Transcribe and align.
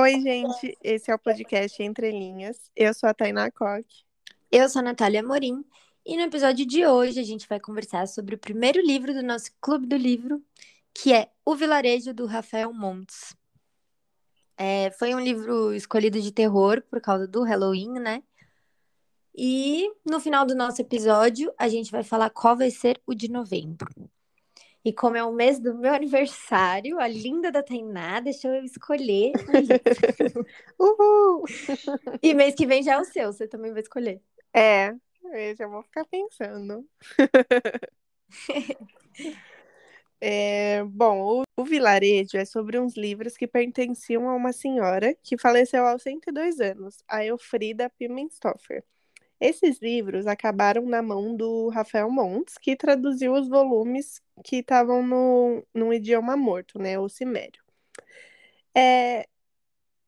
Oi, 0.00 0.20
gente, 0.20 0.78
esse 0.80 1.10
é 1.10 1.14
o 1.16 1.18
podcast 1.18 1.82
Entre 1.82 2.12
Linhas. 2.12 2.70
Eu 2.76 2.94
sou 2.94 3.08
a 3.08 3.12
Tainá 3.12 3.50
Coque. 3.50 4.04
Eu 4.48 4.68
sou 4.68 4.78
a 4.78 4.82
Natália 4.84 5.24
Morim 5.24 5.64
e 6.06 6.16
no 6.16 6.22
episódio 6.22 6.64
de 6.64 6.86
hoje 6.86 7.18
a 7.18 7.24
gente 7.24 7.48
vai 7.48 7.58
conversar 7.58 8.06
sobre 8.06 8.36
o 8.36 8.38
primeiro 8.38 8.80
livro 8.80 9.12
do 9.12 9.24
nosso 9.24 9.50
Clube 9.60 9.88
do 9.88 9.96
Livro, 9.96 10.40
que 10.94 11.12
é 11.12 11.32
O 11.44 11.56
Vilarejo 11.56 12.14
do 12.14 12.26
Rafael 12.26 12.72
Montes. 12.72 13.34
É, 14.56 14.92
foi 14.92 15.12
um 15.16 15.20
livro 15.20 15.74
escolhido 15.74 16.22
de 16.22 16.30
terror 16.30 16.80
por 16.88 17.00
causa 17.00 17.26
do 17.26 17.42
Halloween, 17.42 17.94
né? 17.94 18.22
E 19.36 19.90
no 20.08 20.20
final 20.20 20.46
do 20.46 20.54
nosso 20.54 20.80
episódio 20.80 21.52
a 21.58 21.68
gente 21.68 21.90
vai 21.90 22.04
falar 22.04 22.30
qual 22.30 22.56
vai 22.56 22.70
ser 22.70 23.02
o 23.04 23.16
de 23.16 23.28
novembro. 23.28 23.88
E 24.88 24.92
como 24.94 25.18
é 25.18 25.22
o 25.22 25.30
mês 25.30 25.60
do 25.60 25.74
meu 25.74 25.92
aniversário, 25.92 26.98
a 26.98 27.06
linda 27.06 27.52
da 27.52 27.62
Tainá 27.62 28.20
deixou 28.20 28.54
eu 28.54 28.64
escolher. 28.64 29.32
Uhul! 30.80 31.44
E 32.22 32.32
mês 32.32 32.54
que 32.54 32.66
vem 32.66 32.82
já 32.82 32.94
é 32.94 32.98
o 32.98 33.04
seu, 33.04 33.30
você 33.30 33.46
também 33.46 33.70
vai 33.70 33.82
escolher. 33.82 34.22
É, 34.50 34.94
eu 35.22 35.54
já 35.54 35.66
vou 35.68 35.82
ficar 35.82 36.06
pensando. 36.06 36.88
É, 40.20 40.82
bom, 40.82 41.44
o, 41.56 41.62
o 41.62 41.64
Vilarejo 41.64 42.38
é 42.38 42.44
sobre 42.44 42.76
uns 42.76 42.96
livros 42.96 43.36
que 43.36 43.46
pertenciam 43.46 44.28
a 44.28 44.34
uma 44.34 44.52
senhora 44.52 45.14
que 45.22 45.38
faleceu 45.38 45.86
aos 45.86 46.02
102 46.02 46.60
anos, 46.60 47.04
a 47.06 47.24
Elfrida 47.24 47.88
Pimenstoffer. 47.90 48.82
Esses 49.40 49.80
livros 49.80 50.26
acabaram 50.26 50.82
na 50.86 51.00
mão 51.00 51.36
do 51.36 51.68
Rafael 51.68 52.10
Montes, 52.10 52.58
que 52.58 52.74
traduziu 52.74 53.34
os 53.34 53.48
volumes 53.48 54.20
que 54.44 54.56
estavam 54.56 55.02
no, 55.02 55.64
no 55.72 55.92
idioma 55.92 56.36
morto, 56.36 56.78
né, 56.78 56.98
o 56.98 57.08
cimério. 57.08 57.62
É, 58.74 59.28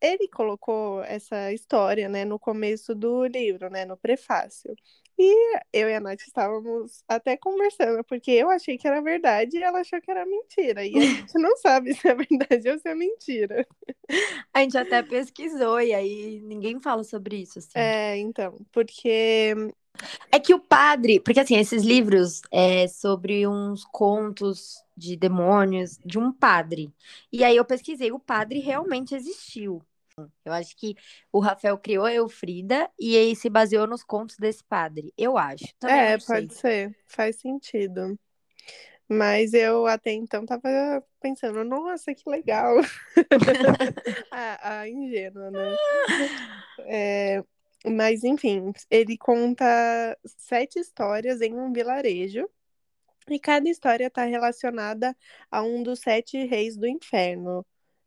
ele 0.01 0.29
colocou 0.29 1.03
essa 1.05 1.53
história, 1.53 2.09
né, 2.09 2.25
no 2.25 2.39
começo 2.39 2.95
do 2.95 3.27
livro, 3.27 3.70
né, 3.70 3.84
no 3.84 3.97
prefácio. 3.97 4.75
E 5.22 5.60
eu 5.72 5.90
e 5.90 5.94
a 5.94 6.00
Nath 6.00 6.22
estávamos 6.22 7.04
até 7.06 7.36
conversando, 7.36 8.02
porque 8.04 8.30
eu 8.30 8.48
achei 8.50 8.78
que 8.78 8.88
era 8.88 9.02
verdade 9.02 9.58
e 9.58 9.62
ela 9.62 9.80
achou 9.80 10.00
que 10.00 10.10
era 10.10 10.24
mentira. 10.24 10.86
E 10.86 10.98
a 10.98 11.06
gente 11.08 11.38
não 11.38 11.56
sabe 11.58 11.94
se 11.94 12.08
é 12.08 12.14
verdade 12.14 12.70
ou 12.70 12.78
se 12.78 12.88
é 12.88 12.94
mentira. 12.94 13.66
A 14.52 14.60
gente 14.60 14.76
até 14.78 15.02
pesquisou 15.02 15.80
e 15.80 15.92
aí 15.94 16.41
ninguém 16.42 16.80
fala 16.80 17.04
sobre 17.04 17.36
isso, 17.42 17.58
assim. 17.58 17.92
É, 17.92 18.16
então, 18.18 18.58
porque 18.72 19.54
É 20.30 20.38
que 20.38 20.54
o 20.54 20.60
padre, 20.60 21.20
porque 21.20 21.41
assim, 21.41 21.56
esses 21.56 21.82
livros 21.82 22.42
é 22.50 22.86
sobre 22.88 23.46
uns 23.46 23.84
contos 23.84 24.84
de 24.96 25.16
demônios 25.16 25.98
de 26.04 26.18
um 26.18 26.32
padre. 26.32 26.92
E 27.32 27.44
aí 27.44 27.56
eu 27.56 27.64
pesquisei, 27.64 28.12
o 28.12 28.18
padre 28.18 28.60
realmente 28.60 29.14
existiu. 29.14 29.82
Eu 30.44 30.52
acho 30.52 30.76
que 30.76 30.94
o 31.32 31.40
Rafael 31.40 31.78
criou 31.78 32.04
a 32.04 32.12
Eufrida 32.12 32.90
e 32.98 33.16
aí 33.16 33.36
se 33.36 33.48
baseou 33.48 33.86
nos 33.86 34.02
contos 34.02 34.36
desse 34.36 34.64
padre. 34.64 35.12
Eu 35.16 35.38
acho. 35.38 35.64
Também 35.78 35.96
é, 35.96 36.18
pode 36.18 36.54
ser, 36.54 36.96
faz 37.06 37.36
sentido. 37.36 38.18
Mas 39.08 39.54
eu 39.54 39.88
até 39.88 40.12
então 40.12 40.46
tava 40.46 41.04
pensando, 41.20 41.64
nossa, 41.64 42.14
que 42.14 42.28
legal. 42.30 42.76
a, 44.30 44.80
a 44.80 44.88
ingênua, 44.88 45.50
né? 45.50 45.76
É, 46.92 47.44
mas 47.84 48.24
enfim, 48.24 48.72
ele 48.91 49.18
conta 49.18 49.66
sete 50.24 50.78
histórias 50.78 51.42
em 51.42 51.54
um 51.54 51.72
vilarejo. 51.72 52.48
E 53.28 53.38
cada 53.38 53.68
história 53.68 54.06
está 54.06 54.24
relacionada 54.24 55.16
a 55.50 55.62
um 55.62 55.82
dos 55.82 56.00
sete 56.00 56.44
reis 56.46 56.76
do 56.76 56.86
inferno, 56.86 57.64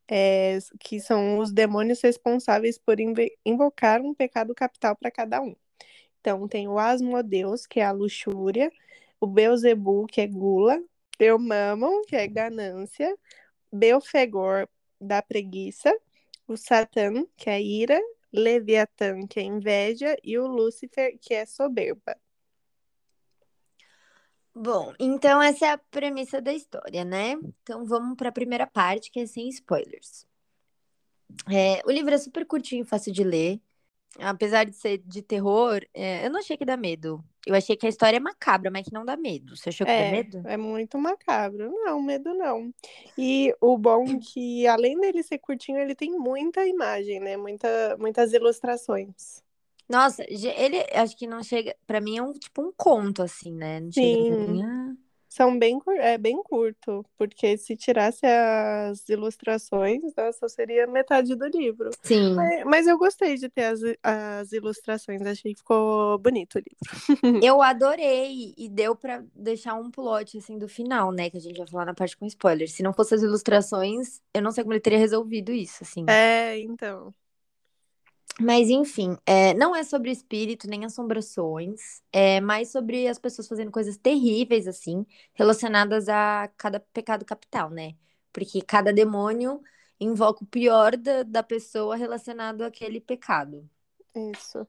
é, 0.08 0.58
que 0.80 1.00
são 1.00 1.40
os 1.40 1.52
demônios 1.52 2.02
responsáveis 2.02 2.78
por 2.78 2.98
invocar 3.46 4.02
um 4.02 4.14
pecado 4.14 4.54
capital 4.54 4.96
para 4.96 5.12
cada 5.12 5.42
um. 5.42 5.56
Então, 6.20 6.48
tem 6.48 6.68
o 6.68 6.80
Asmodeus, 6.80 7.66
que 7.66 7.80
é 7.80 7.86
a 7.86 7.92
luxúria, 7.92 8.72
o 9.20 9.28
Beelzebub, 9.28 10.08
que 10.08 10.22
é 10.22 10.28
gula, 10.28 10.82
Mammon, 11.40 12.02
que 12.04 12.16
é 12.16 12.28
ganância, 12.28 13.18
Belfegor, 13.72 14.68
da 15.00 15.22
preguiça, 15.22 15.94
o 16.48 16.58
Satã, 16.58 17.26
que 17.36 17.50
é 17.50 17.62
ira, 17.62 18.00
Leviatã, 18.32 19.26
que 19.28 19.40
é 19.40 19.44
inveja, 19.44 20.16
e 20.24 20.38
o 20.38 20.48
Lúcifer, 20.48 21.18
que 21.22 21.34
é 21.34 21.46
soberba. 21.46 22.18
Bom, 24.56 24.94
então 25.00 25.42
essa 25.42 25.66
é 25.66 25.70
a 25.72 25.78
premissa 25.78 26.42
da 26.42 26.54
história, 26.54 27.04
né? 27.04 27.34
Então 27.64 27.86
vamos 27.86 28.16
para 28.16 28.30
a 28.30 28.32
primeira 28.32 28.68
parte, 28.68 29.10
que 29.12 29.20
é 29.20 29.26
sem 29.26 29.50
spoilers. 29.50 30.28
É, 31.52 31.82
o 31.86 31.92
livro 31.92 32.14
é 32.14 32.18
super 32.18 32.46
curtinho 32.46 32.86
fácil 32.86 33.12
de 33.14 33.24
ler. 33.24 33.62
Apesar 34.20 34.66
de 34.66 34.74
ser 34.76 35.00
de 35.00 35.22
terror, 35.24 35.82
é, 35.94 36.26
eu 36.26 36.32
não 36.32 36.40
achei 36.40 36.58
que 36.58 36.66
dá 36.66 36.78
medo. 36.78 37.24
Eu 37.48 37.56
achei 37.56 37.76
que 37.78 37.86
a 37.86 37.90
história 37.90 38.18
é 38.18 38.20
macabra, 38.20 38.72
mas 38.72 38.86
que 38.88 38.94
não 38.94 39.06
dá 39.06 39.18
medo. 39.18 39.58
Você 39.58 39.70
achou 39.70 39.88
que 39.88 39.96
dá 39.96 40.06
É, 40.06 40.12
medo? 40.12 40.46
é 40.46 40.58
muito 40.58 40.98
macabro. 40.98 41.70
Não, 41.72 42.02
medo 42.02 42.34
não. 42.34 42.74
E 43.18 43.54
o 43.62 43.78
bom 43.78 44.06
é 44.06 44.20
que, 44.20 44.66
além 44.68 45.00
dele 45.00 45.24
ser 45.24 45.40
curtinho, 45.40 45.78
ele 45.80 45.96
tem 45.96 46.12
muita 46.18 46.66
imagem, 46.66 47.20
né? 47.20 47.36
Muita, 47.38 47.98
muitas 47.98 48.32
ilustrações. 48.34 49.43
Nossa, 49.94 50.26
ele 50.28 50.84
acho 50.92 51.16
que 51.16 51.28
não 51.28 51.44
chega. 51.44 51.76
Pra 51.86 52.02
mim 52.02 52.18
é 52.18 52.24
um 52.24 52.34
tipo 52.34 52.64
um 52.64 52.72
conto, 52.76 53.22
assim, 53.22 53.54
né? 53.54 53.80
Não 53.80 53.92
Sim. 53.92 54.64
a- 54.64 54.94
São 55.30 55.58
bem, 55.58 55.80
é 56.00 56.16
bem 56.18 56.42
curto, 56.44 57.04
porque 57.18 57.58
se 57.58 57.76
tirasse 57.76 58.24
as 58.26 59.08
ilustrações, 59.10 60.02
nossa, 60.16 60.48
seria 60.48 60.86
metade 60.86 61.36
do 61.36 61.48
livro. 61.48 61.90
Sim. 62.04 62.36
Mas, 62.36 62.64
mas 62.66 62.88
eu 62.88 62.98
gostei 63.00 63.36
de 63.36 63.50
ter 63.50 63.66
as, 63.66 63.80
as 64.04 64.52
ilustrações, 64.52 65.22
achei 65.24 65.54
que 65.54 65.60
ficou 65.60 66.18
bonito 66.20 66.56
o 66.56 66.60
livro. 66.60 66.78
Eu 67.44 67.62
adorei 67.62 68.54
e 68.58 68.70
deu 68.70 68.96
pra 68.96 69.24
deixar 69.36 69.74
um 69.74 69.90
plot 69.90 70.38
assim 70.38 70.58
do 70.58 70.68
final, 70.68 71.12
né? 71.12 71.30
Que 71.30 71.38
a 71.38 71.42
gente 71.42 71.58
vai 71.58 71.68
falar 71.68 71.86
na 71.86 71.94
parte 71.94 72.16
com 72.16 72.26
spoilers. 72.28 72.74
Se 72.74 72.84
não 72.84 72.94
fosse 72.94 73.16
as 73.16 73.22
ilustrações, 73.24 74.22
eu 74.34 74.42
não 74.42 74.52
sei 74.52 74.64
como 74.64 74.74
ele 74.74 74.82
teria 74.82 75.00
resolvido 75.00 75.52
isso, 75.52 75.84
assim. 75.84 76.06
É, 76.08 76.60
então. 76.60 77.14
Mas 78.40 78.70
enfim, 78.70 79.16
é, 79.26 79.54
não 79.54 79.76
é 79.76 79.84
sobre 79.84 80.10
espírito 80.12 80.68
nem 80.68 80.86
assombrações, 80.86 82.02
é 82.12 82.42
mais 82.42 82.72
sobre 82.72 83.08
as 83.08 83.20
pessoas 83.20 83.48
fazendo 83.48 83.72
coisas 83.72 83.96
terríveis, 83.98 84.68
assim, 84.68 85.06
relacionadas 85.34 86.10
a 86.10 86.50
cada 86.58 86.80
pecado 86.80 87.24
capital, 87.26 87.70
né? 87.70 87.96
Porque 88.32 88.62
cada 88.62 88.92
demônio 88.92 89.62
invoca 90.00 90.44
o 90.44 90.48
pior 90.48 90.98
da, 90.98 91.22
da 91.24 91.44
pessoa 91.44 91.96
relacionado 91.96 92.64
àquele 92.64 93.00
pecado. 93.00 93.70
Isso. 94.16 94.68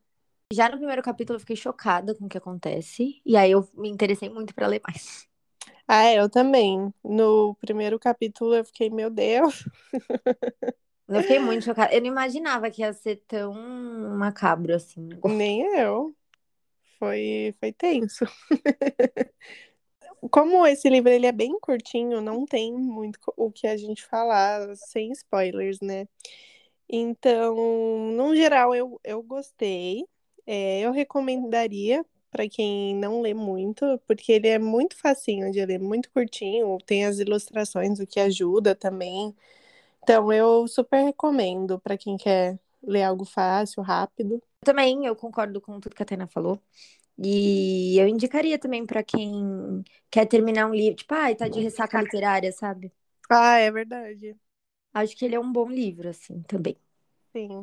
Já 0.53 0.69
no 0.69 0.77
primeiro 0.77 1.03
capítulo 1.03 1.37
eu 1.37 1.41
fiquei 1.41 1.57
chocada 1.57 2.15
com 2.15 2.27
o 2.27 2.29
que 2.29 2.39
acontece, 2.39 3.21
e 3.25 3.37
aí 3.37 3.51
eu 3.51 3.67
me 3.75 3.89
interessei 3.89 4.29
muito 4.29 4.55
pra 4.55 4.67
ler 4.67 4.83
mais. 4.87 5.27
Ah, 5.87 6.05
é, 6.05 6.19
eu 6.21 6.29
também. 6.31 6.93
No 7.03 7.55
primeiro 7.57 7.99
capítulo 7.99 8.55
eu 8.55 8.65
fiquei, 8.65 8.91
meu 8.91 9.11
Deus. 9.11 9.65
Eu 11.09 11.21
fiquei 11.23 11.39
muito 11.39 11.65
chocada. 11.65 11.95
Eu 11.95 12.01
não 12.01 12.09
imaginava 12.09 12.71
que 12.71 12.83
ia 12.83 12.93
ser 12.93 13.23
tão 13.27 13.55
macabro 14.17 14.75
assim. 14.75 15.09
Nem 15.25 15.63
eu. 15.79 16.15
Foi, 16.99 17.55
foi 17.61 17.73
tenso. 17.73 18.25
Como 20.31 20.67
esse 20.67 20.89
livro 20.89 21.11
ele 21.11 21.27
é 21.27 21.33
bem 21.33 21.59
curtinho, 21.61 22.21
não 22.21 22.47
tem 22.47 22.73
muito 22.73 23.19
o 23.37 23.53
que 23.53 23.67
a 23.67 23.77
gente 23.77 24.05
falar 24.05 24.75
sem 24.77 25.13
spoilers, 25.13 25.81
né? 25.81 26.09
Então, 26.89 27.55
no 28.13 28.35
geral, 28.35 28.75
eu, 28.75 29.01
eu 29.05 29.23
gostei. 29.23 30.07
É, 30.47 30.81
eu 30.81 30.93
recomendaria 30.93 32.05
para 32.31 32.49
quem 32.49 32.95
não 32.97 33.21
lê 33.21 33.33
muito, 33.33 34.01
porque 34.07 34.33
ele 34.33 34.49
é 34.49 34.59
muito 34.59 34.97
facinho 34.97 35.51
de 35.53 35.65
ler, 35.65 35.79
muito 35.79 36.11
curtinho, 36.11 36.79
tem 36.85 37.05
as 37.05 37.19
ilustrações, 37.19 38.01
o 38.01 38.07
que 38.07 38.19
ajuda 38.21 38.75
também. 38.75 39.35
Então, 40.05 40.31
eu 40.31 40.69
super 40.69 41.03
recomendo 41.03 41.81
para 41.81 41.97
quem 41.97 42.19
quer 42.19 42.59
ler 42.83 43.05
algo 43.05 43.25
fácil, 43.25 43.83
rápido. 43.83 44.43
Também 44.61 45.07
eu 45.07 45.17
concordo 45.17 45.63
com 45.63 45.81
tudo 45.81 45.97
que 45.97 46.03
a 46.03 46.07
Tainá 46.07 46.27
falou. 46.27 46.61
E 47.19 47.97
eu 47.99 48.07
indicaria 48.07 48.59
também 48.59 48.85
pra 48.85 49.03
quem 49.03 49.83
quer 50.11 50.27
terminar 50.27 50.67
um 50.67 50.75
livro, 50.75 50.97
tipo, 50.97 51.15
ai, 51.15 51.35
tá 51.35 51.49
de 51.49 51.61
ressaca 51.61 52.03
literária, 52.03 52.53
sabe? 52.53 52.93
Ah, 53.31 53.57
é 53.59 53.71
verdade. 53.71 54.37
Acho 54.93 55.17
que 55.17 55.25
ele 55.25 55.37
é 55.37 55.41
um 55.41 55.51
bom 55.51 55.71
livro, 55.71 56.09
assim, 56.09 56.43
também. 56.43 56.77
Sim. 57.33 57.61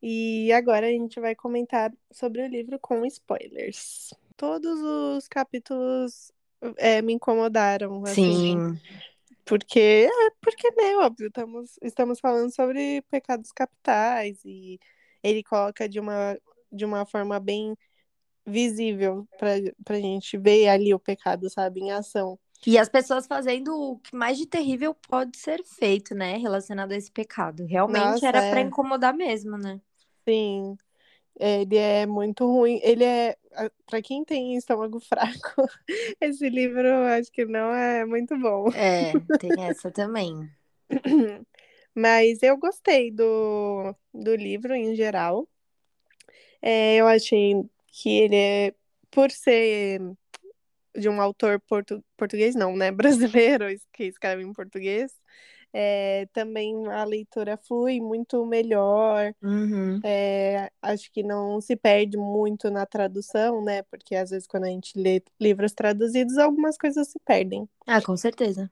E 0.00 0.50
agora 0.52 0.86
a 0.86 0.90
gente 0.90 1.20
vai 1.20 1.34
comentar 1.34 1.92
sobre 2.10 2.42
o 2.42 2.48
livro 2.48 2.78
com 2.78 3.04
spoilers. 3.04 4.14
Todos 4.36 4.80
os 4.80 5.28
capítulos 5.28 6.32
é, 6.78 7.02
me 7.02 7.12
incomodaram, 7.12 8.02
assim, 8.04 8.14
Sim. 8.14 8.80
Porque, 9.48 10.08
é, 10.10 10.30
porque, 10.42 10.70
né, 10.76 10.96
óbvio, 10.98 11.28
estamos, 11.28 11.78
estamos 11.82 12.20
falando 12.20 12.54
sobre 12.54 13.00
pecados 13.10 13.50
capitais 13.50 14.44
e 14.44 14.78
ele 15.22 15.42
coloca 15.42 15.88
de 15.88 15.98
uma, 15.98 16.38
de 16.70 16.84
uma 16.84 17.06
forma 17.06 17.40
bem 17.40 17.74
visível 18.46 19.26
pra, 19.38 19.52
pra 19.84 19.96
gente 19.96 20.36
ver 20.36 20.68
ali 20.68 20.92
o 20.92 20.98
pecado, 20.98 21.48
sabe, 21.48 21.80
em 21.80 21.92
ação. 21.92 22.38
E 22.66 22.76
as 22.76 22.88
pessoas 22.88 23.26
fazendo 23.26 23.74
o 23.74 23.98
que 23.98 24.14
mais 24.14 24.36
de 24.36 24.44
terrível 24.44 24.94
pode 25.08 25.38
ser 25.38 25.64
feito, 25.64 26.14
né? 26.14 26.36
Relacionado 26.36 26.92
a 26.92 26.96
esse 26.96 27.10
pecado. 27.10 27.64
Realmente 27.64 28.04
Nossa, 28.04 28.26
era 28.26 28.44
é. 28.44 28.50
para 28.50 28.60
incomodar 28.60 29.14
mesmo, 29.14 29.56
né? 29.56 29.80
Sim. 30.28 30.76
Ele 31.38 31.76
é 31.76 32.04
muito 32.04 32.44
ruim. 32.46 32.80
Ele 32.82 33.04
é, 33.04 33.36
para 33.86 34.02
quem 34.02 34.24
tem 34.24 34.56
estômago 34.56 34.98
fraco, 35.08 35.68
esse 36.20 36.48
livro 36.48 36.88
acho 37.06 37.30
que 37.30 37.44
não 37.44 37.72
é 37.72 38.04
muito 38.04 38.36
bom. 38.38 38.68
É, 38.72 39.12
tem 39.38 39.64
essa 39.64 39.90
também. 39.90 40.34
Mas 41.94 42.42
eu 42.42 42.56
gostei 42.56 43.10
do, 43.10 43.94
do 44.12 44.34
livro 44.34 44.74
em 44.74 44.94
geral. 44.94 45.48
É, 46.60 46.96
eu 46.96 47.06
achei 47.06 47.54
que 47.86 48.20
ele 48.20 48.36
é, 48.36 48.74
por 49.10 49.30
ser 49.30 50.00
de 50.96 51.08
um 51.08 51.20
autor 51.20 51.60
portu, 51.60 52.02
português, 52.16 52.54
não, 52.54 52.76
né? 52.76 52.90
Brasileiro, 52.92 53.66
que 53.92 54.04
escreve 54.04 54.42
em 54.42 54.52
português. 54.52 55.12
É, 55.72 56.26
também 56.32 56.86
a 56.88 57.04
leitura 57.04 57.56
flui 57.56 58.00
muito 58.00 58.44
melhor. 58.46 59.34
Uhum. 59.42 60.00
É, 60.04 60.70
acho 60.80 61.10
que 61.12 61.22
não 61.22 61.60
se 61.60 61.76
perde 61.76 62.16
muito 62.16 62.70
na 62.70 62.86
tradução, 62.86 63.62
né? 63.62 63.82
Porque 63.82 64.14
às 64.14 64.30
vezes 64.30 64.46
quando 64.46 64.64
a 64.64 64.68
gente 64.68 64.98
lê 64.98 65.22
livros 65.40 65.72
traduzidos, 65.72 66.38
algumas 66.38 66.76
coisas 66.76 67.08
se 67.08 67.18
perdem. 67.24 67.68
Ah, 67.86 68.00
com 68.00 68.16
certeza. 68.16 68.70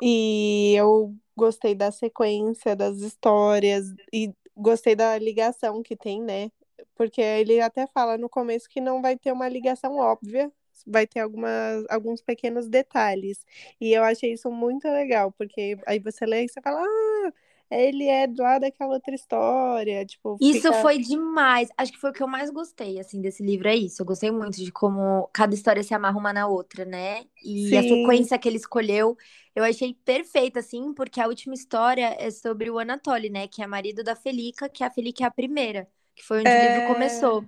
E 0.00 0.74
eu 0.76 1.14
gostei 1.36 1.74
da 1.74 1.90
sequência 1.92 2.74
das 2.74 2.98
histórias 2.98 3.94
e 4.12 4.34
gostei 4.56 4.96
da 4.96 5.16
ligação 5.18 5.82
que 5.82 5.96
tem, 5.96 6.20
né? 6.20 6.50
Porque 6.94 7.20
ele 7.20 7.60
até 7.60 7.86
fala 7.86 8.18
no 8.18 8.28
começo 8.28 8.68
que 8.68 8.80
não 8.80 9.00
vai 9.00 9.16
ter 9.16 9.32
uma 9.32 9.48
ligação 9.48 9.96
óbvia, 9.96 10.50
vai 10.86 11.06
ter 11.06 11.20
algumas, 11.20 11.84
alguns 11.88 12.20
pequenos 12.22 12.68
detalhes. 12.68 13.44
E 13.80 13.92
eu 13.92 14.02
achei 14.02 14.32
isso 14.32 14.50
muito 14.50 14.88
legal, 14.88 15.32
porque 15.32 15.76
aí 15.86 15.98
você 15.98 16.26
lê 16.26 16.44
e 16.44 16.48
você 16.48 16.60
fala, 16.60 16.80
ah, 16.82 17.32
ele 17.70 18.06
é 18.06 18.26
lá 18.38 18.58
daquela 18.58 18.92
outra 18.94 19.14
história, 19.14 20.04
tipo... 20.04 20.36
Isso 20.40 20.62
fica... 20.68 20.72
foi 20.74 20.98
demais. 20.98 21.68
Acho 21.76 21.92
que 21.92 21.98
foi 21.98 22.10
o 22.10 22.12
que 22.12 22.22
eu 22.22 22.28
mais 22.28 22.50
gostei, 22.50 23.00
assim, 23.00 23.20
desse 23.20 23.42
livro, 23.42 23.68
é 23.68 23.74
isso. 23.74 24.02
Eu 24.02 24.06
gostei 24.06 24.30
muito 24.30 24.56
de 24.56 24.70
como 24.70 25.28
cada 25.32 25.54
história 25.54 25.82
se 25.82 25.94
amarra 25.94 26.18
uma 26.18 26.32
na 26.32 26.46
outra, 26.46 26.84
né? 26.84 27.24
E 27.42 27.68
Sim. 27.70 27.76
a 27.78 27.82
sequência 27.82 28.38
que 28.38 28.48
ele 28.48 28.58
escolheu, 28.58 29.16
eu 29.54 29.64
achei 29.64 29.94
perfeita, 30.04 30.60
assim, 30.60 30.92
porque 30.92 31.20
a 31.20 31.26
última 31.26 31.54
história 31.54 32.14
é 32.18 32.30
sobre 32.30 32.70
o 32.70 32.78
Anatoly, 32.78 33.30
né? 33.30 33.48
Que 33.48 33.62
é 33.62 33.66
marido 33.66 34.02
da 34.04 34.14
Felica, 34.14 34.68
que 34.68 34.84
a 34.84 34.90
Felica 34.90 35.24
é 35.24 35.26
a 35.26 35.30
primeira, 35.30 35.88
que 36.14 36.22
foi 36.22 36.40
onde 36.40 36.48
É... 36.50 36.58
o 36.58 36.80
livro 36.80 36.94
começou. 36.94 37.44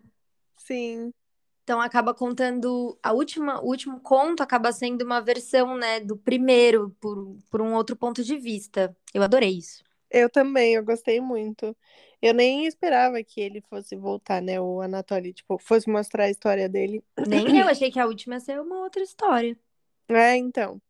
Sim. 0.56 1.12
Então 1.64 1.80
acaba 1.80 2.12
contando 2.12 2.96
a 3.02 3.12
última, 3.12 3.58
o 3.62 3.68
último 3.68 3.98
conto 3.98 4.42
acaba 4.42 4.70
sendo 4.70 5.02
uma 5.02 5.20
versão, 5.20 5.76
né, 5.76 5.98
do 5.98 6.14
primeiro 6.14 6.94
por, 7.00 7.36
por 7.50 7.62
um 7.62 7.72
outro 7.72 7.96
ponto 7.96 8.22
de 8.22 8.36
vista. 8.36 8.94
Eu 9.14 9.22
adorei 9.22 9.58
isso. 9.58 9.82
Eu 10.10 10.28
também, 10.28 10.74
eu 10.74 10.84
gostei 10.84 11.20
muito. 11.20 11.74
Eu 12.20 12.34
nem 12.34 12.66
esperava 12.66 13.22
que 13.24 13.40
ele 13.40 13.62
fosse 13.62 13.96
voltar, 13.96 14.42
né, 14.42 14.60
o 14.60 14.82
Anatoly, 14.82 15.32
tipo, 15.32 15.58
fosse 15.58 15.88
mostrar 15.90 16.24
a 16.24 16.30
história 16.30 16.68
dele. 16.68 17.02
Nem 17.26 17.58
eu 17.58 17.66
achei 17.68 17.90
que 17.90 17.98
a 17.98 18.06
última 18.06 18.34
ia 18.34 18.40
ser 18.40 18.60
uma 18.60 18.80
outra 18.80 19.02
história. 19.02 19.58
É, 20.08 20.36
então. 20.36 20.80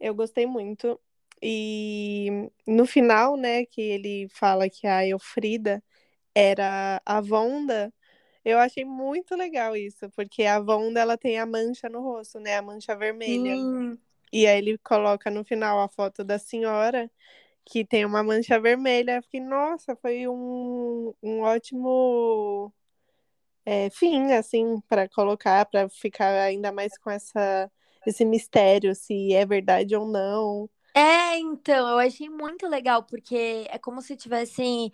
Eu 0.00 0.14
gostei 0.14 0.46
muito. 0.46 0.98
E 1.42 2.50
no 2.66 2.86
final, 2.86 3.36
né, 3.36 3.64
que 3.64 3.80
ele 3.80 4.28
fala 4.30 4.68
que 4.68 4.86
a 4.86 5.06
Elfrida 5.06 5.82
era 6.34 7.00
a 7.04 7.20
Vonda, 7.20 7.92
eu 8.44 8.58
achei 8.58 8.84
muito 8.84 9.36
legal 9.36 9.76
isso, 9.76 10.08
porque 10.10 10.44
a 10.44 10.58
Vonda 10.58 11.00
ela 11.00 11.16
tem 11.16 11.38
a 11.38 11.46
mancha 11.46 11.88
no 11.88 12.00
rosto, 12.00 12.40
né, 12.40 12.56
a 12.56 12.62
mancha 12.62 12.96
vermelha. 12.96 13.54
Sim. 13.54 13.98
E 14.32 14.46
aí 14.46 14.58
ele 14.58 14.78
coloca 14.78 15.30
no 15.30 15.44
final 15.44 15.80
a 15.80 15.88
foto 15.88 16.22
da 16.22 16.38
senhora 16.38 17.10
que 17.64 17.84
tem 17.84 18.04
uma 18.04 18.22
mancha 18.22 18.58
vermelha. 18.58 19.16
Eu 19.16 19.22
fiquei, 19.22 19.40
nossa, 19.40 19.96
foi 19.96 20.26
um, 20.28 21.12
um 21.22 21.40
ótimo 21.40 22.72
é, 23.64 23.90
fim, 23.90 24.32
assim, 24.32 24.80
para 24.88 25.08
colocar, 25.08 25.66
para 25.66 25.88
ficar 25.88 26.32
ainda 26.42 26.72
mais 26.72 26.96
com 26.98 27.10
essa, 27.10 27.70
esse 28.06 28.24
mistério, 28.24 28.94
se 28.94 29.34
é 29.34 29.44
verdade 29.44 29.94
ou 29.94 30.06
não. 30.06 30.68
É, 30.94 31.38
então, 31.38 31.88
eu 31.88 31.98
achei 31.98 32.28
muito 32.28 32.66
legal, 32.66 33.04
porque 33.04 33.66
é 33.68 33.78
como 33.78 34.02
se 34.02 34.16
tivessem 34.16 34.92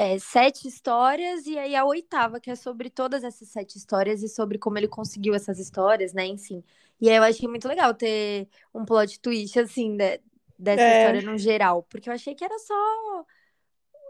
é, 0.00 0.18
sete 0.18 0.66
histórias, 0.68 1.46
e 1.46 1.58
aí 1.58 1.76
a 1.76 1.84
oitava, 1.84 2.40
que 2.40 2.50
é 2.50 2.56
sobre 2.56 2.88
todas 2.90 3.22
essas 3.24 3.48
sete 3.48 3.76
histórias 3.76 4.22
e 4.22 4.28
sobre 4.28 4.58
como 4.58 4.78
ele 4.78 4.88
conseguiu 4.88 5.34
essas 5.34 5.58
histórias, 5.58 6.12
né, 6.14 6.26
enfim. 6.26 6.64
E 7.00 7.10
aí 7.10 7.16
eu 7.16 7.22
achei 7.22 7.48
muito 7.48 7.68
legal 7.68 7.92
ter 7.94 8.48
um 8.74 8.84
plot 8.84 9.20
twist, 9.20 9.58
assim, 9.60 9.96
de, 9.96 10.20
dessa 10.58 10.82
É. 10.82 10.92
história 10.92 11.20
no 11.22 11.36
geral, 11.38 11.82
porque 11.84 12.08
eu 12.08 12.14
achei 12.14 12.34
que 12.34 12.44
era 12.44 12.58
só 12.58 12.74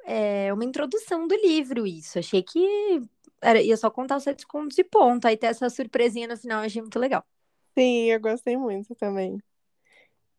é, 0.04 0.52
uma 0.52 0.64
introdução 0.64 1.26
do 1.26 1.34
livro, 1.36 1.86
isso. 1.86 2.18
Achei 2.18 2.42
que 2.42 2.60
era, 3.40 3.60
ia 3.62 3.76
só 3.76 3.90
contar 3.90 4.16
os 4.16 4.22
sete 4.24 4.46
contos 4.46 4.78
e 4.78 4.84
ponto. 4.84 5.26
Aí 5.26 5.36
ter 5.36 5.46
essa 5.48 5.68
surpresinha 5.70 6.28
no 6.28 6.36
final, 6.36 6.60
eu 6.60 6.66
achei 6.66 6.82
muito 6.82 6.98
legal. 6.98 7.24
Sim, 7.76 8.10
eu 8.12 8.20
gostei 8.20 8.56
muito 8.56 8.94
também. 8.94 9.42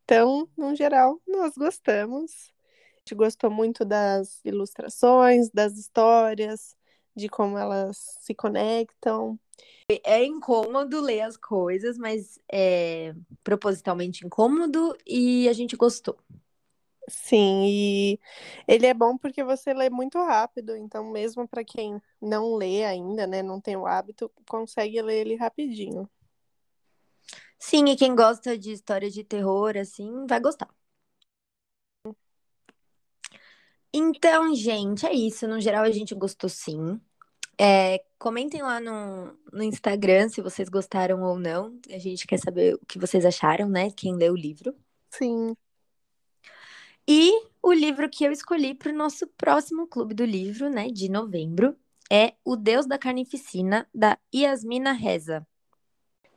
Então, 0.03 0.47
no 0.57 0.75
geral, 0.75 1.21
nós 1.27 1.53
gostamos. 1.55 2.53
Gente 3.05 3.15
gostou 3.15 3.49
muito 3.49 3.83
das 3.83 4.39
ilustrações, 4.45 5.49
das 5.49 5.77
histórias, 5.77 6.75
de 7.15 7.27
como 7.27 7.57
elas 7.57 7.97
se 8.21 8.33
conectam. 8.35 9.39
É 10.03 10.23
incômodo 10.23 11.01
ler 11.01 11.21
as 11.21 11.35
coisas, 11.35 11.97
mas 11.97 12.39
é 12.51 13.13
propositalmente 13.43 14.25
incômodo 14.25 14.95
e 15.05 15.49
a 15.49 15.53
gente 15.53 15.75
gostou. 15.75 16.17
Sim, 17.09 17.65
e 17.65 18.19
ele 18.67 18.85
é 18.85 18.93
bom 18.93 19.17
porque 19.17 19.43
você 19.43 19.73
lê 19.73 19.89
muito 19.89 20.17
rápido, 20.19 20.77
então 20.77 21.03
mesmo 21.11 21.47
para 21.47 21.63
quem 21.63 22.01
não 22.21 22.55
lê 22.55 22.85
ainda, 22.85 23.25
né, 23.27 23.41
não 23.41 23.59
tem 23.59 23.75
o 23.75 23.87
hábito, 23.87 24.31
consegue 24.47 25.01
ler 25.01 25.21
ele 25.21 25.35
rapidinho. 25.35 26.09
Sim, 27.59 27.85
e 27.89 27.95
quem 27.95 28.15
gosta 28.15 28.57
de 28.57 28.71
história 28.71 29.09
de 29.09 29.23
terror, 29.23 29.75
assim, 29.77 30.25
vai 30.27 30.39
gostar. 30.39 30.69
Então, 33.93 34.55
gente, 34.55 35.05
é 35.05 35.13
isso. 35.13 35.47
No 35.47 35.59
geral, 35.59 35.83
a 35.83 35.91
gente 35.91 36.15
gostou 36.15 36.49
sim. 36.49 36.99
É, 37.57 38.03
comentem 38.17 38.61
lá 38.61 38.79
no, 38.79 39.37
no 39.51 39.63
Instagram 39.63 40.29
se 40.29 40.41
vocês 40.41 40.69
gostaram 40.69 41.21
ou 41.21 41.37
não. 41.37 41.77
A 41.89 41.97
gente 41.97 42.25
quer 42.25 42.39
saber 42.39 42.75
o 42.75 42.85
que 42.85 42.97
vocês 42.97 43.25
acharam, 43.25 43.69
né? 43.69 43.91
Quem 43.91 44.15
leu 44.15 44.33
o 44.33 44.37
livro. 44.37 44.73
Sim. 45.09 45.55
E 47.07 47.31
o 47.61 47.73
livro 47.73 48.09
que 48.09 48.23
eu 48.23 48.31
escolhi 48.31 48.73
para 48.73 48.91
o 48.91 48.95
nosso 48.95 49.27
próximo 49.37 49.87
clube 49.87 50.13
do 50.13 50.23
livro, 50.23 50.69
né, 50.69 50.89
de 50.89 51.09
novembro, 51.09 51.75
é 52.09 52.33
O 52.43 52.55
Deus 52.55 52.85
da 52.85 52.97
Carnificina, 52.97 53.87
da 53.93 54.17
Yasmina 54.33 54.91
Reza. 54.91 55.45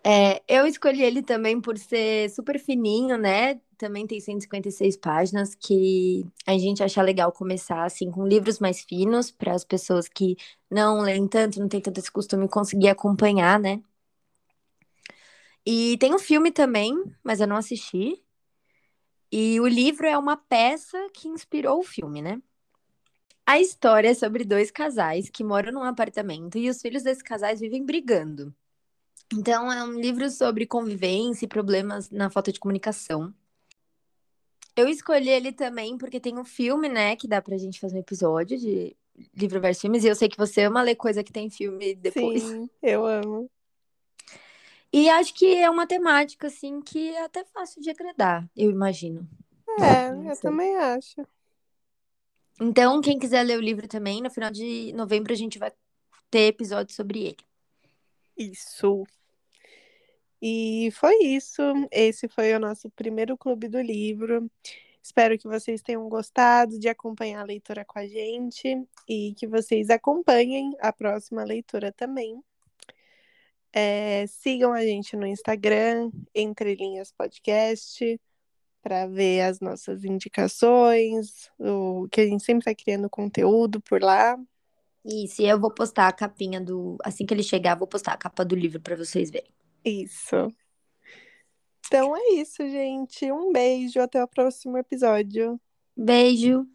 É, 0.07 0.43
eu 0.47 0.67
escolhi 0.67 1.03
ele 1.03 1.23
também 1.23 1.61
por 1.61 1.79
ser 1.79 2.29
super 2.31 2.59
fininho, 2.61 3.17
né? 3.17 3.55
Também 3.79 4.07
tem 4.07 4.21
156 4.21 4.97
páginas, 4.99 5.55
que 5.55 6.27
a 6.47 6.59
gente 6.59 6.83
acha 6.83 7.01
legal 7.03 7.33
começar 7.33 7.85
assim 7.85 8.11
com 8.11 8.27
livros 8.27 8.59
mais 8.59 8.83
finos 8.83 9.31
para 9.31 9.55
as 9.55 9.65
pessoas 9.65 10.07
que 10.07 10.37
não 10.71 11.01
leem 11.01 11.27
tanto, 11.27 11.59
não 11.59 11.69
tem 11.69 11.81
tanto 11.81 11.99
esse 12.01 12.13
costume 12.13 12.49
conseguir 12.49 12.89
acompanhar, 12.89 13.59
né? 13.59 13.83
E 15.67 15.97
tem 15.99 16.15
um 16.15 16.19
filme 16.19 16.51
também, 16.53 16.95
mas 17.23 17.41
eu 17.41 17.47
não 17.47 17.57
assisti. 17.57 18.23
E 19.31 19.61
o 19.61 19.67
livro 19.67 20.07
é 20.07 20.17
uma 20.17 20.37
peça 20.37 20.99
que 21.13 21.29
inspirou 21.29 21.81
o 21.81 21.83
filme, 21.83 22.23
né? 22.23 22.41
A 23.47 23.59
história 23.59 24.11
é 24.11 24.15
sobre 24.15 24.45
dois 24.45 24.71
casais 24.71 25.31
que 25.31 25.43
moram 25.43 25.73
num 25.73 25.83
apartamento 25.83 26.59
e 26.59 26.69
os 26.69 26.83
filhos 26.83 27.03
desses 27.05 27.23
casais 27.23 27.59
vivem 27.59 27.83
brigando. 27.83 28.55
Então, 29.33 29.73
é 29.73 29.83
um 29.83 29.93
livro 29.93 30.29
sobre 30.31 30.67
convivência 30.67 31.45
e 31.45 31.49
problemas 31.49 32.11
na 32.11 32.31
falta 32.31 32.53
de 32.53 32.61
comunicação. 32.61 33.33
Eu 34.77 34.89
escolhi 34.89 35.29
ele 35.29 35.53
também 35.53 35.97
porque 35.97 36.19
tem 36.19 36.39
um 36.39 36.45
filme, 36.45 36.89
né, 36.89 37.15
que 37.17 37.29
dá 37.29 37.41
pra 37.41 37.57
gente 37.57 37.81
fazer 37.81 37.97
um 37.97 38.01
episódio 38.01 38.59
de 38.59 38.97
livro 39.35 39.61
versus 39.61 39.81
filmes. 39.81 40.05
E 40.05 40.09
eu 40.09 40.17
sei 40.17 40.29
que 40.29 40.37
você 40.37 40.63
ama 40.63 40.83
ler 40.83 40.97
coisa 40.97 41.23
que 41.23 41.33
tem 41.33 41.49
filme 41.49 41.95
depois. 41.95 42.43
Sim, 42.43 42.69
eu 42.83 43.07
amo. 43.07 43.51
E 44.93 45.09
acho 45.11 45.35
que 45.35 45.57
é 45.57 45.69
uma 45.69 45.87
temática, 45.87 46.47
assim, 46.47 46.81
que 46.81 47.11
é 47.11 47.25
até 47.25 47.45
fácil 47.45 47.83
de 47.83 47.91
agradar, 47.91 48.49
eu 48.57 48.71
imagino. 48.71 49.29
É, 49.81 50.11
eu 50.31 50.35
sei. 50.37 50.43
também 50.43 50.77
acho. 50.77 51.27
Então, 52.61 53.01
quem 53.01 53.19
quiser 53.19 53.43
ler 53.43 53.59
o 53.59 53.61
livro 53.61 53.89
também, 53.89 54.23
no 54.23 54.31
final 54.31 54.51
de 54.51 54.93
novembro 54.93 55.33
a 55.33 55.37
gente 55.37 55.59
vai 55.59 55.73
ter 56.31 56.47
episódio 56.47 56.95
sobre 56.95 57.25
ele. 57.25 57.37
Isso. 58.37 59.05
E 60.41 60.91
foi 60.93 61.17
isso. 61.23 61.63
Esse 61.91 62.29
foi 62.29 62.53
o 62.55 62.61
nosso 62.61 62.91
primeiro 62.91 63.37
clube 63.37 63.69
do 63.69 63.81
livro. 63.81 64.51
Espero 65.03 65.39
que 65.39 65.47
vocês 65.47 65.83
tenham 65.83 66.09
gostado 66.09 66.79
de 66.79 66.89
acompanhar 66.89 67.41
a 67.43 67.45
leitura 67.45 67.85
com 67.85 67.99
a 67.99 68.07
gente 68.07 68.87
e 69.09 69.35
que 69.35 69.47
vocês 69.47 69.91
acompanhem 69.91 70.73
a 70.81 70.93
próxima 70.93 71.45
leitura 71.45 71.93
também. 71.93 72.43
É, 73.73 74.27
sigam 74.27 74.73
a 74.73 74.83
gente 74.83 75.17
no 75.17 75.27
Instagram, 75.27 76.11
Entre 76.35 76.75
Linhas 76.75 77.13
Podcast, 77.13 78.21
para 78.83 79.07
ver 79.07 79.43
as 79.43 79.61
nossas 79.61 80.05
indicações, 80.05 81.51
o 81.59 82.09
que 82.11 82.21
a 82.21 82.27
gente 82.27 82.45
sempre 82.45 82.71
está 82.71 82.75
criando 82.75 83.11
conteúdo 83.11 83.81
por 83.81 84.03
lá. 84.03 84.39
Isso, 85.05 85.43
e 85.43 85.47
eu 85.47 85.61
vou 85.61 85.71
postar 85.71 86.09
a 86.09 86.13
capinha 86.13 86.61
do. 86.61 86.97
Assim 87.05 87.27
que 87.27 87.35
ele 87.35 87.43
chegar, 87.43 87.75
vou 87.75 87.87
postar 87.87 88.13
a 88.13 88.17
capa 88.17 88.45
do 88.45 88.55
livro 88.55 88.81
para 88.81 88.97
vocês 88.97 89.31
verem. 89.31 89.51
Isso. 89.85 90.51
Então 91.87 92.17
é 92.17 92.41
isso, 92.41 92.67
gente. 92.69 93.31
Um 93.31 93.53
beijo, 93.53 94.01
até 94.01 94.23
o 94.23 94.29
próximo 94.29 94.79
episódio. 94.79 95.61
Beijo. 95.97 96.67